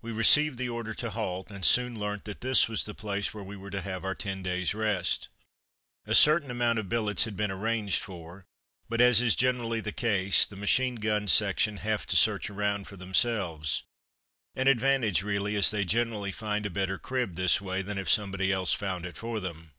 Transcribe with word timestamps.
We 0.00 0.10
received 0.10 0.58
the 0.58 0.68
order 0.68 0.92
to 0.94 1.10
halt, 1.10 1.48
and 1.48 1.64
soon 1.64 1.96
learnt 1.96 2.24
that 2.24 2.40
this 2.40 2.68
was 2.68 2.84
the 2.84 2.96
place 2.96 3.32
where 3.32 3.44
we 3.44 3.54
were 3.56 3.70
to 3.70 3.80
have 3.80 4.04
our 4.04 4.16
ten 4.16 4.42
days' 4.42 4.74
rest. 4.74 5.28
A 6.04 6.16
certain 6.16 6.50
amount 6.50 6.80
of 6.80 6.88
billets 6.88 7.22
had 7.22 7.36
been 7.36 7.52
arranged 7.52 8.02
for, 8.02 8.44
but, 8.88 9.00
as 9.00 9.20
is 9.20 9.36
generally 9.36 9.80
the 9.80 9.92
case, 9.92 10.46
the 10.46 10.56
machine 10.56 10.96
gun 10.96 11.28
section 11.28 11.76
have 11.76 12.06
to 12.08 12.16
search 12.16 12.50
around 12.50 12.88
for 12.88 12.96
themselves; 12.96 13.84
an 14.56 14.66
advantage 14.66 15.22
really, 15.22 15.54
as 15.54 15.70
they 15.70 15.84
generally 15.84 16.32
find 16.32 16.66
a 16.66 16.68
better 16.68 16.98
crib 16.98 17.36
this 17.36 17.60
way 17.60 17.82
than 17.82 17.98
if 17.98 18.10
somebody 18.10 18.50
else 18.50 18.72
found 18.72 19.06
it 19.06 19.16
for 19.16 19.38
them. 19.38 19.74